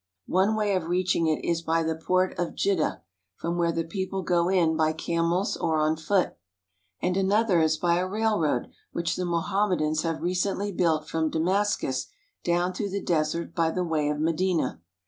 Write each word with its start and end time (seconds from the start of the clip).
One 0.25 0.55
way 0.55 0.75
of 0.75 0.85
reaching 0.87 1.27
it 1.27 1.47
is 1.47 1.61
by 1.61 1.83
the 1.83 1.93
port 1.95 2.31
of 2.39 2.55
Jidda, 2.55 3.03
from 3.35 3.59
where 3.59 3.71
the 3.71 3.83
people 3.83 4.23
go 4.23 4.49
in 4.49 4.75
by 4.75 4.93
camels 4.93 5.55
or 5.55 5.77
on 5.79 5.95
foot; 5.95 6.35
and 7.03 7.15
another 7.15 7.61
is 7.61 7.77
by 7.77 7.99
a 7.99 8.07
railroad 8.07 8.71
which 8.91 9.15
the 9.15 9.25
Mohammedans 9.25 10.01
have 10.01 10.23
recently 10.23 10.71
built 10.71 11.07
from 11.07 11.29
Damascus 11.29 12.07
down 12.43 12.73
through 12.73 12.89
the 12.89 12.99
desert 13.03 13.53
by 13.53 13.69
the 13.69 13.83
way 13.83 14.09
of 14.09 14.19
Medina. 14.19 14.81